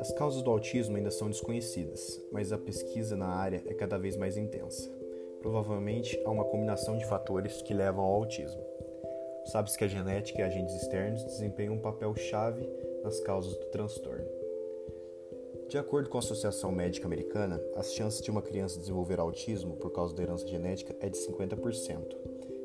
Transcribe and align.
As 0.00 0.12
causas 0.12 0.42
do 0.42 0.50
autismo 0.50 0.96
ainda 0.96 1.10
são 1.10 1.30
desconhecidas, 1.30 2.20
mas 2.30 2.52
a 2.52 2.58
pesquisa 2.58 3.16
na 3.16 3.28
área 3.28 3.62
é 3.66 3.72
cada 3.74 3.98
vez 3.98 4.16
mais 4.16 4.36
intensa. 4.36 4.90
Provavelmente 5.40 6.20
há 6.24 6.30
uma 6.30 6.44
combinação 6.44 6.98
de 6.98 7.06
fatores 7.06 7.62
que 7.62 7.72
levam 7.72 8.04
ao 8.04 8.14
autismo. 8.14 8.60
Sabe-se 9.46 9.78
que 9.78 9.84
a 9.84 9.88
genética 9.88 10.40
e 10.40 10.42
agentes 10.42 10.74
externos 10.74 11.24
desempenham 11.24 11.74
um 11.74 11.80
papel 11.80 12.14
chave 12.14 12.68
nas 13.02 13.20
causas 13.20 13.56
do 13.56 13.66
transtorno. 13.66 14.26
De 15.68 15.78
acordo 15.78 16.10
com 16.10 16.18
a 16.18 16.20
Associação 16.20 16.70
Médica 16.70 17.06
Americana, 17.06 17.58
as 17.74 17.94
chances 17.94 18.20
de 18.20 18.30
uma 18.30 18.42
criança 18.42 18.78
desenvolver 18.78 19.18
autismo 19.18 19.76
por 19.76 19.90
causa 19.90 20.14
da 20.14 20.22
herança 20.22 20.46
genética 20.46 20.94
é 21.00 21.08
de 21.08 21.16
50%, 21.16 22.14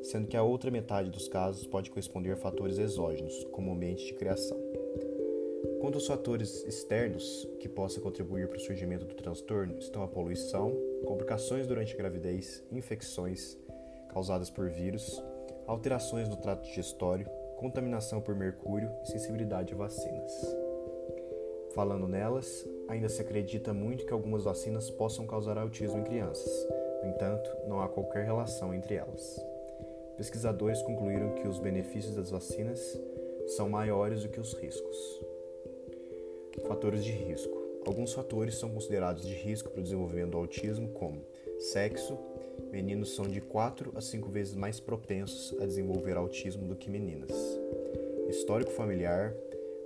sendo 0.01 0.27
que 0.27 0.37
a 0.37 0.43
outra 0.43 0.71
metade 0.71 1.09
dos 1.09 1.27
casos 1.27 1.65
pode 1.67 1.89
corresponder 1.89 2.31
a 2.31 2.37
fatores 2.37 2.77
exógenos, 2.77 3.45
ambiente 3.77 4.05
de 4.05 4.13
criação. 4.15 4.57
Quanto 5.79 5.95
aos 5.95 6.07
fatores 6.07 6.63
externos 6.65 7.47
que 7.59 7.69
possam 7.69 8.01
contribuir 8.01 8.47
para 8.47 8.57
o 8.57 8.61
surgimento 8.61 9.05
do 9.05 9.13
transtorno, 9.13 9.77
estão 9.77 10.01
a 10.01 10.07
poluição, 10.07 10.75
complicações 11.05 11.67
durante 11.67 11.93
a 11.93 11.97
gravidez, 11.97 12.63
infecções 12.71 13.57
causadas 14.09 14.49
por 14.49 14.69
vírus, 14.69 15.23
alterações 15.67 16.27
no 16.27 16.37
trato 16.37 16.63
digestório, 16.63 17.29
contaminação 17.57 18.19
por 18.19 18.35
mercúrio 18.35 18.91
e 19.03 19.07
sensibilidade 19.07 19.73
a 19.73 19.77
vacinas. 19.77 20.33
Falando 21.75 22.07
nelas, 22.07 22.67
ainda 22.87 23.07
se 23.07 23.21
acredita 23.21 23.73
muito 23.73 24.05
que 24.05 24.13
algumas 24.13 24.43
vacinas 24.43 24.89
possam 24.89 25.27
causar 25.27 25.57
autismo 25.57 25.99
em 25.99 26.03
crianças. 26.03 26.67
No 27.03 27.09
entanto, 27.09 27.49
não 27.67 27.79
há 27.79 27.87
qualquer 27.87 28.25
relação 28.25 28.73
entre 28.73 28.95
elas. 28.95 29.56
Pesquisadores 30.17 30.81
concluíram 30.81 31.35
que 31.35 31.47
os 31.47 31.59
benefícios 31.59 32.15
das 32.15 32.31
vacinas 32.31 32.79
são 33.55 33.69
maiores 33.69 34.23
do 34.23 34.29
que 34.29 34.39
os 34.39 34.53
riscos. 34.55 34.97
Fatores 36.67 37.03
de 37.03 37.11
risco. 37.11 37.55
Alguns 37.85 38.13
fatores 38.13 38.55
são 38.55 38.69
considerados 38.69 39.25
de 39.25 39.33
risco 39.33 39.69
para 39.69 39.79
o 39.79 39.83
desenvolvimento 39.83 40.31
do 40.31 40.37
autismo, 40.37 40.89
como 40.89 41.23
sexo. 41.59 42.17
Meninos 42.71 43.15
são 43.15 43.25
de 43.25 43.39
4 43.39 43.93
a 43.95 44.01
5 44.01 44.29
vezes 44.29 44.55
mais 44.55 44.79
propensos 44.79 45.55
a 45.61 45.65
desenvolver 45.65 46.17
autismo 46.17 46.67
do 46.67 46.75
que 46.75 46.89
meninas. 46.89 47.31
Histórico 48.27 48.71
familiar. 48.71 49.33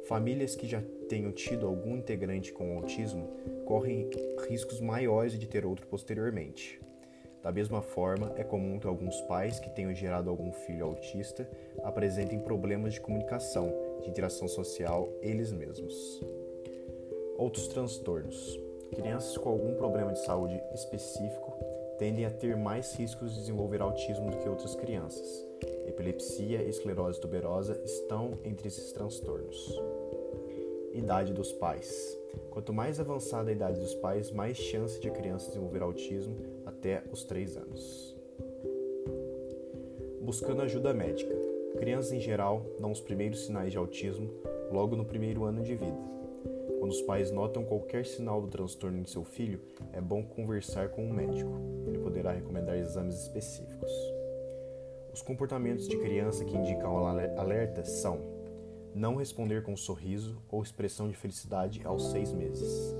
Famílias 0.05 0.55
que 0.55 0.65
já 0.65 0.81
tenham 1.07 1.31
tido 1.31 1.67
algum 1.67 1.95
integrante 1.95 2.51
com 2.51 2.77
autismo 2.77 3.29
correm 3.65 4.09
riscos 4.49 4.79
maiores 4.79 5.37
de 5.37 5.47
ter 5.47 5.65
outro 5.65 5.85
posteriormente. 5.87 6.80
Da 7.43 7.51
mesma 7.51 7.81
forma, 7.81 8.31
é 8.35 8.43
comum 8.43 8.77
que 8.77 8.87
alguns 8.87 9.19
pais 9.21 9.59
que 9.59 9.69
tenham 9.69 9.93
gerado 9.95 10.29
algum 10.29 10.51
filho 10.51 10.85
autista 10.85 11.49
apresentem 11.83 12.39
problemas 12.39 12.93
de 12.93 13.01
comunicação, 13.01 13.73
de 14.01 14.09
interação 14.09 14.47
social 14.47 15.09
eles 15.21 15.51
mesmos. 15.51 16.21
Outros 17.37 17.67
transtornos. 17.67 18.59
Crianças 18.91 19.37
com 19.37 19.49
algum 19.49 19.73
problema 19.73 20.11
de 20.11 20.23
saúde 20.23 20.61
específico 20.73 21.53
tendem 21.97 22.25
a 22.25 22.29
ter 22.29 22.55
mais 22.55 22.93
riscos 22.93 23.33
de 23.33 23.39
desenvolver 23.39 23.81
autismo 23.81 24.29
do 24.29 24.37
que 24.37 24.49
outras 24.49 24.75
crianças. 24.75 25.47
Epilepsia 25.87 26.61
e 26.61 26.69
esclerose 26.69 27.19
tuberosa 27.19 27.81
estão 27.83 28.37
entre 28.43 28.67
esses 28.67 28.91
transtornos. 28.91 29.79
Idade 30.93 31.33
dos 31.33 31.51
pais. 31.53 32.20
Quanto 32.51 32.73
mais 32.73 32.99
avançada 32.99 33.49
a 33.49 33.53
idade 33.53 33.79
dos 33.79 33.95
pais, 33.95 34.29
mais 34.29 34.57
chance 34.57 34.99
de 34.99 35.07
a 35.07 35.11
criança 35.11 35.47
desenvolver 35.47 35.81
autismo 35.81 36.35
até 36.65 37.01
os 37.09 37.23
3 37.23 37.55
anos. 37.55 38.15
Buscando 40.21 40.61
ajuda 40.61 40.93
médica. 40.93 41.33
Crianças 41.79 42.11
em 42.11 42.19
geral 42.19 42.65
dão 42.77 42.91
os 42.91 42.99
primeiros 42.99 43.45
sinais 43.45 43.71
de 43.71 43.77
autismo 43.77 44.29
logo 44.69 44.97
no 44.97 45.05
primeiro 45.05 45.45
ano 45.45 45.63
de 45.63 45.75
vida. 45.75 45.97
Quando 46.77 46.91
os 46.91 47.01
pais 47.03 47.31
notam 47.31 47.63
qualquer 47.63 48.05
sinal 48.05 48.41
do 48.41 48.49
transtorno 48.49 48.99
em 48.99 49.05
seu 49.05 49.23
filho, 49.23 49.61
é 49.93 50.01
bom 50.01 50.21
conversar 50.21 50.89
com 50.89 51.05
um 51.05 51.13
médico. 51.13 51.53
Ele 51.87 51.99
poderá 51.99 52.33
recomendar 52.33 52.77
exames 52.77 53.15
específicos. 53.21 53.91
Os 55.13 55.21
comportamentos 55.21 55.87
de 55.87 55.97
criança 55.97 56.43
que 56.43 56.57
indicam 56.57 57.05
alerta 57.37 57.85
são 57.85 58.40
não 58.93 59.15
responder 59.15 59.63
com 59.63 59.73
um 59.73 59.77
sorriso 59.77 60.41
ou 60.49 60.61
expressão 60.61 61.07
de 61.07 61.15
felicidade 61.15 61.81
aos 61.85 62.11
seis 62.11 62.31
meses, 62.33 62.95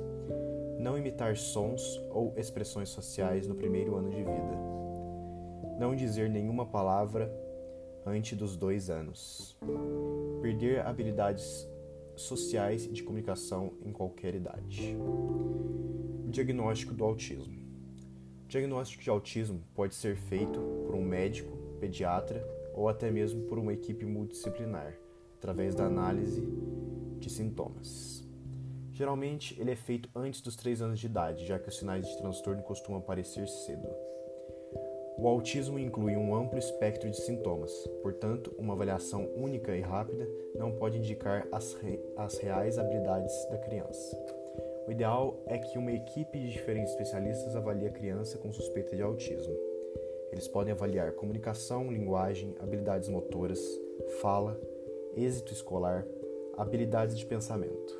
não 0.80 0.98
imitar 0.98 1.38
sons 1.38 2.02
ou 2.10 2.34
expressões 2.38 2.90
sociais 2.90 3.48
no 3.48 3.56
primeiro 3.56 3.96
ano 3.96 4.10
de 4.10 4.18
vida, 4.18 4.58
não 5.78 5.96
dizer 5.96 6.30
nenhuma 6.30 6.66
palavra 6.66 7.32
antes 8.06 8.38
dos 8.38 8.56
dois 8.56 8.90
anos, 8.90 9.58
perder 10.42 10.86
habilidades 10.86 11.68
sociais 12.16 12.86
e 12.86 12.92
de 12.92 13.04
comunicação 13.04 13.74
em 13.84 13.92
qualquer 13.92 14.36
idade. 14.36 14.98
Diagnóstico 16.28 16.94
do 16.94 17.04
autismo. 17.04 17.62
O 18.46 18.48
diagnóstico 18.48 19.04
de 19.04 19.10
autismo 19.10 19.64
pode 19.74 19.96
ser 19.96 20.16
feito 20.16 20.60
por 20.86 20.96
um 20.96 21.04
médico, 21.04 21.56
pediatra 21.80 22.46
ou 22.74 22.88
até 22.88 23.12
mesmo 23.12 23.44
por 23.44 23.60
uma 23.60 23.74
equipe 23.74 24.06
multidisciplinar, 24.06 24.98
através 25.42 25.74
da 25.74 25.86
análise 25.86 26.40
de 27.18 27.28
sintomas. 27.28 28.24
Geralmente, 28.92 29.60
ele 29.60 29.72
é 29.72 29.76
feito 29.76 30.08
antes 30.16 30.40
dos 30.40 30.56
3 30.56 30.84
anos 30.84 31.00
de 31.00 31.08
idade, 31.08 31.48
já 31.48 31.58
que 31.58 31.68
os 31.68 31.78
sinais 31.78 32.06
de 32.06 32.16
transtorno 32.18 32.62
costumam 32.62 33.02
aparecer 33.02 33.48
cedo. 33.48 33.90
O 35.18 35.28
autismo 35.28 35.80
inclui 35.80 36.16
um 36.16 36.36
amplo 36.36 36.60
espectro 36.60 37.10
de 37.10 37.18
sintomas, 37.18 37.72
portanto, 38.04 38.54
uma 38.60 38.74
avaliação 38.74 39.28
única 39.36 39.76
e 39.76 39.82
rápida 39.82 40.30
não 40.54 40.74
pode 40.74 41.00
indicar 41.00 41.48
as, 41.52 41.74
re 41.74 42.00
as 42.16 42.38
reais 42.38 42.78
habilidades 42.78 43.34
da 43.50 43.58
criança. 43.58 44.16
O 44.88 44.92
ideal 44.92 45.42
é 45.48 45.58
que 45.58 45.80
uma 45.80 45.92
equipe 45.92 46.38
de 46.40 46.52
diferentes 46.52 46.92
especialistas 46.92 47.56
avalie 47.56 47.88
a 47.88 47.92
criança 47.92 48.38
com 48.38 48.54
suspeita 48.54 48.96
de 48.96 49.02
autismo. 49.02 49.56
Eles 50.32 50.48
podem 50.48 50.72
avaliar 50.72 51.14
comunicação, 51.14 51.92
linguagem, 51.92 52.56
habilidades 52.60 53.10
motoras, 53.10 53.60
fala, 54.22 54.60
êxito 55.16 55.54
escolar, 55.54 56.06
habilidades 56.58 57.18
de 57.18 57.26
pensamento. 57.26 57.98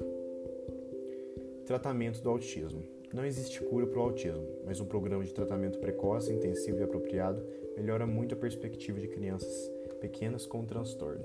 Tratamento 1.66 2.22
do 2.22 2.30
autismo. 2.30 2.84
Não 3.14 3.26
existe 3.26 3.62
cura 3.62 3.86
para 3.88 4.00
o 4.00 4.04
autismo, 4.04 4.48
mas 4.66 4.80
um 4.80 4.86
programa 4.86 5.24
de 5.24 5.34
tratamento 5.34 5.80
precoce, 5.80 6.34
intensivo 6.34 6.80
e 6.80 6.84
apropriado 6.84 7.46
melhora 7.76 8.06
muito 8.06 8.36
a 8.36 8.38
perspectiva 8.38 9.00
de 9.00 9.08
crianças 9.08 9.70
pequenas 10.00 10.46
com 10.46 10.66
transtorno. 10.66 11.24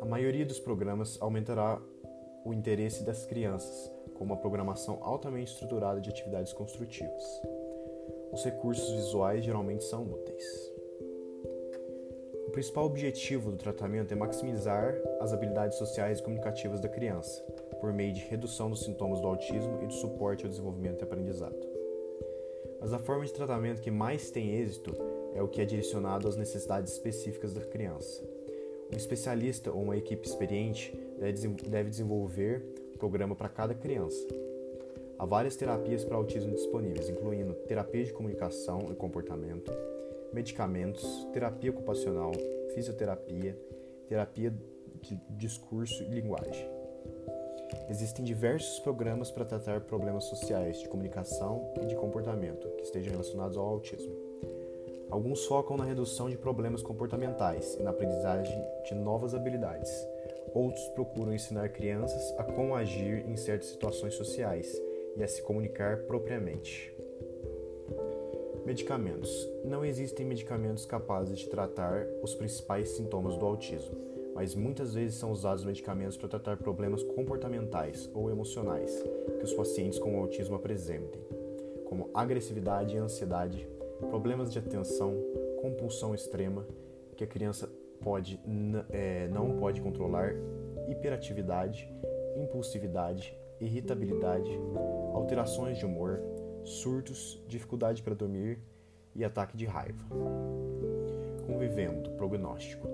A 0.00 0.04
maioria 0.04 0.46
dos 0.46 0.58
programas 0.58 1.20
aumentará 1.20 1.80
o 2.44 2.52
interesse 2.54 3.04
das 3.04 3.26
crianças, 3.26 3.92
com 4.14 4.24
uma 4.24 4.36
programação 4.36 4.98
altamente 5.02 5.52
estruturada 5.52 6.00
de 6.00 6.08
atividades 6.08 6.52
construtivas. 6.52 7.24
Os 8.32 8.44
recursos 8.44 8.90
visuais 8.92 9.44
geralmente 9.44 9.84
são 9.84 10.04
úteis. 10.04 10.77
Principal 12.58 12.86
objetivo 12.86 13.52
do 13.52 13.56
tratamento 13.56 14.10
é 14.10 14.16
maximizar 14.16 14.92
as 15.20 15.32
habilidades 15.32 15.78
sociais 15.78 16.18
e 16.18 16.22
comunicativas 16.24 16.80
da 16.80 16.88
criança, 16.88 17.40
por 17.80 17.92
meio 17.92 18.12
de 18.12 18.20
redução 18.22 18.68
dos 18.68 18.82
sintomas 18.82 19.20
do 19.20 19.28
autismo 19.28 19.78
e 19.80 19.86
de 19.86 19.94
suporte 19.94 20.44
ao 20.44 20.50
desenvolvimento 20.50 21.00
e 21.00 21.04
aprendizado. 21.04 21.54
Mas 22.80 22.92
a 22.92 22.98
forma 22.98 23.24
de 23.24 23.32
tratamento 23.32 23.80
que 23.80 23.92
mais 23.92 24.32
tem 24.32 24.56
êxito 24.56 24.92
é 25.36 25.40
o 25.40 25.46
que 25.46 25.60
é 25.60 25.64
direcionado 25.64 26.26
às 26.26 26.34
necessidades 26.34 26.94
específicas 26.94 27.54
da 27.54 27.60
criança. 27.60 28.24
Um 28.92 28.96
especialista 28.96 29.70
ou 29.70 29.80
uma 29.80 29.96
equipe 29.96 30.26
experiente 30.26 30.92
deve 31.16 31.90
desenvolver 31.90 32.60
um 32.92 32.98
programa 32.98 33.36
para 33.36 33.48
cada 33.48 33.72
criança. 33.72 34.26
Há 35.16 35.24
várias 35.24 35.54
terapias 35.54 36.04
para 36.04 36.16
autismo 36.16 36.52
disponíveis, 36.56 37.08
incluindo 37.08 37.54
terapia 37.68 38.02
de 38.02 38.12
comunicação 38.12 38.88
e 38.90 38.96
comportamento, 38.96 39.70
medicamentos, 40.32 41.26
terapia 41.32 41.70
ocupacional, 41.70 42.32
fisioterapia, 42.74 43.58
terapia 44.08 44.52
de 45.02 45.20
discurso 45.30 46.02
e 46.02 46.08
linguagem. 46.08 46.68
Existem 47.88 48.24
diversos 48.24 48.80
programas 48.80 49.30
para 49.30 49.44
tratar 49.44 49.80
problemas 49.82 50.24
sociais 50.24 50.80
de 50.80 50.88
comunicação 50.88 51.72
e 51.80 51.86
de 51.86 51.94
comportamento 51.96 52.68
que 52.76 52.82
estejam 52.82 53.12
relacionados 53.12 53.56
ao 53.56 53.66
autismo. 53.66 54.14
Alguns 55.10 55.44
focam 55.46 55.76
na 55.76 55.84
redução 55.84 56.28
de 56.28 56.36
problemas 56.36 56.82
comportamentais 56.82 57.74
e 57.76 57.82
na 57.82 57.90
aprendizagem 57.90 58.62
de 58.84 58.94
novas 58.94 59.34
habilidades. 59.34 59.90
Outros 60.52 60.86
procuram 60.88 61.32
ensinar 61.32 61.70
crianças 61.70 62.34
a 62.38 62.44
como 62.44 62.74
agir 62.74 63.26
em 63.26 63.36
certas 63.36 63.68
situações 63.68 64.14
sociais 64.14 64.70
e 65.16 65.22
a 65.22 65.28
se 65.28 65.42
comunicar 65.42 65.98
propriamente. 66.02 66.94
Medicamentos. 68.68 69.48
Não 69.64 69.82
existem 69.82 70.26
medicamentos 70.26 70.84
capazes 70.84 71.38
de 71.38 71.48
tratar 71.48 72.06
os 72.22 72.34
principais 72.34 72.90
sintomas 72.90 73.34
do 73.38 73.46
autismo 73.46 73.96
mas 74.34 74.54
muitas 74.54 74.94
vezes 74.94 75.16
são 75.16 75.32
usados 75.32 75.64
medicamentos 75.64 76.16
para 76.16 76.28
tratar 76.28 76.58
problemas 76.58 77.02
comportamentais 77.02 78.08
ou 78.14 78.30
emocionais 78.30 79.02
que 79.36 79.44
os 79.44 79.52
pacientes 79.52 79.98
com 79.98 80.16
autismo 80.20 80.54
apresentem, 80.54 81.20
como 81.88 82.08
agressividade 82.14 82.94
e 82.94 82.98
ansiedade, 82.98 83.68
problemas 84.08 84.52
de 84.52 84.60
atenção, 84.60 85.12
compulsão 85.60 86.14
extrema, 86.14 86.64
que 87.16 87.24
a 87.24 87.26
criança 87.26 87.68
pode, 88.00 88.38
é, 88.90 89.26
não 89.26 89.56
pode 89.56 89.80
controlar 89.80 90.34
hiperatividade, 90.88 91.92
impulsividade, 92.36 93.36
irritabilidade, 93.60 94.50
alterações 95.14 95.78
de 95.78 95.84
humor, 95.84 96.20
surtos, 96.68 97.42
dificuldade 97.48 98.02
para 98.02 98.14
dormir 98.14 98.58
e 99.14 99.24
ataque 99.24 99.56
de 99.56 99.64
raiva. 99.64 100.04
Convivendo, 101.46 102.10
prognóstico. 102.12 102.86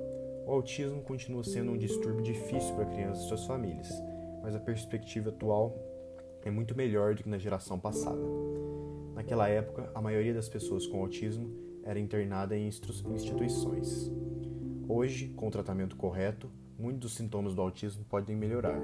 O 0.46 0.52
autismo 0.52 1.02
continua 1.02 1.42
sendo 1.42 1.72
um 1.72 1.76
distúrbio 1.76 2.22
difícil 2.22 2.74
para 2.74 2.86
crianças 2.86 3.24
e 3.24 3.28
suas 3.28 3.46
famílias, 3.46 3.90
mas 4.42 4.54
a 4.54 4.60
perspectiva 4.60 5.30
atual 5.30 5.74
é 6.42 6.50
muito 6.50 6.76
melhor 6.76 7.14
do 7.14 7.22
que 7.22 7.28
na 7.28 7.38
geração 7.38 7.78
passada. 7.78 8.20
Naquela 9.14 9.48
época, 9.48 9.90
a 9.94 10.02
maioria 10.02 10.34
das 10.34 10.48
pessoas 10.48 10.86
com 10.86 11.00
autismo 11.00 11.50
era 11.82 11.98
internada 11.98 12.56
em 12.56 12.66
instituições. 12.66 14.10
Hoje, 14.88 15.28
com 15.28 15.48
o 15.48 15.50
tratamento 15.50 15.96
correto, 15.96 16.50
muitos 16.78 17.00
dos 17.00 17.14
sintomas 17.14 17.54
do 17.54 17.62
autismo 17.62 18.04
podem 18.04 18.36
melhorar, 18.36 18.78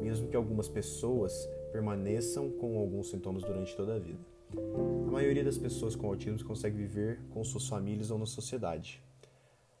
mesmo 0.00 0.28
que 0.28 0.36
algumas 0.36 0.68
pessoas 0.68 1.32
permaneçam 1.72 2.50
com 2.50 2.78
alguns 2.78 3.10
sintomas 3.10 3.42
durante 3.42 3.74
toda 3.74 3.96
a 3.96 3.98
vida. 3.98 4.35
A 4.54 5.10
maioria 5.10 5.42
das 5.42 5.58
pessoas 5.58 5.96
com 5.96 6.08
autismo 6.08 6.46
consegue 6.46 6.76
viver 6.76 7.20
com 7.30 7.42
suas 7.42 7.66
famílias 7.66 8.10
ou 8.10 8.18
na 8.18 8.26
sociedade. 8.26 9.02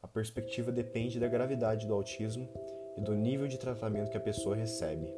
A 0.02 0.08
perspectiva 0.08 0.72
depende 0.72 1.20
da 1.20 1.28
gravidade 1.28 1.86
do 1.86 1.94
autismo 1.94 2.48
e 2.96 3.00
do 3.00 3.14
nível 3.14 3.46
de 3.46 3.58
tratamento 3.58 4.10
que 4.10 4.16
a 4.16 4.20
pessoa 4.20 4.56
recebe. 4.56 5.12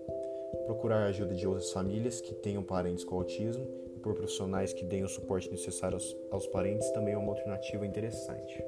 Procurar 0.66 1.04
a 1.04 1.06
ajuda 1.06 1.34
de 1.34 1.46
outras 1.46 1.72
famílias 1.72 2.20
que 2.20 2.34
tenham 2.34 2.62
parentes 2.62 3.04
com 3.04 3.14
autismo 3.16 3.66
e 3.94 4.00
por 4.00 4.14
profissionais 4.14 4.72
que 4.72 4.84
deem 4.84 5.04
o 5.04 5.08
suporte 5.08 5.50
necessário 5.50 5.96
aos, 5.96 6.16
aos 6.30 6.46
parentes 6.46 6.90
também 6.90 7.14
é 7.14 7.18
uma 7.18 7.32
alternativa 7.32 7.86
interessante. 7.86 8.62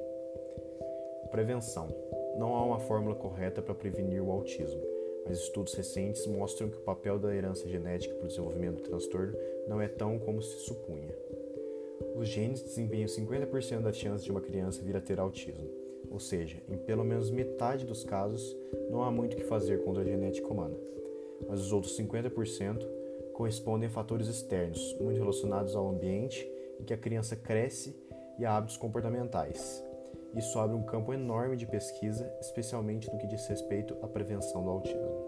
Prevenção. 1.29 1.87
Não 2.37 2.55
há 2.55 2.63
uma 2.63 2.79
fórmula 2.79 3.15
correta 3.15 3.61
para 3.61 3.75
prevenir 3.75 4.21
o 4.21 4.31
autismo, 4.31 4.81
mas 5.25 5.39
estudos 5.39 5.73
recentes 5.73 6.25
mostram 6.27 6.69
que 6.69 6.77
o 6.77 6.81
papel 6.81 7.19
da 7.19 7.33
herança 7.33 7.67
genética 7.67 8.13
para 8.15 8.25
o 8.25 8.27
desenvolvimento 8.27 8.77
do 8.77 8.83
transtorno 8.83 9.33
não 9.67 9.81
é 9.81 9.87
tão 9.87 10.19
como 10.19 10.41
se 10.41 10.59
supunha. 10.59 11.13
Os 12.15 12.27
genes 12.27 12.61
desempenham 12.61 13.07
50% 13.07 13.81
das 13.81 13.97
chances 13.97 14.23
de 14.23 14.31
uma 14.31 14.41
criança 14.41 14.81
vir 14.81 14.95
a 14.95 15.01
ter 15.01 15.19
autismo, 15.19 15.69
ou 16.09 16.19
seja, 16.19 16.57
em 16.69 16.77
pelo 16.77 17.03
menos 17.03 17.29
metade 17.29 17.85
dos 17.85 18.03
casos 18.03 18.55
não 18.89 19.03
há 19.03 19.11
muito 19.11 19.33
o 19.33 19.37
que 19.37 19.43
fazer 19.43 19.83
contra 19.83 20.03
a 20.03 20.05
genética 20.05 20.47
humana, 20.47 20.75
mas 21.47 21.61
os 21.61 21.71
outros 21.71 21.97
50% 21.97 22.85
correspondem 23.33 23.87
a 23.87 23.91
fatores 23.91 24.27
externos, 24.27 24.95
muito 24.99 25.19
relacionados 25.19 25.75
ao 25.75 25.89
ambiente 25.89 26.47
em 26.79 26.83
que 26.83 26.93
a 26.93 26.97
criança 26.97 27.35
cresce 27.35 27.95
e 28.37 28.45
a 28.45 28.55
hábitos 28.55 28.77
comportamentais. 28.77 29.83
Isso 30.35 30.57
abre 30.59 30.75
um 30.75 30.83
campo 30.83 31.13
enorme 31.13 31.57
de 31.57 31.65
pesquisa, 31.65 32.33
especialmente 32.39 33.11
no 33.11 33.17
que 33.17 33.27
diz 33.27 33.45
respeito 33.47 33.97
à 34.01 34.07
prevenção 34.07 34.63
do 34.63 34.69
autismo. 34.69 35.20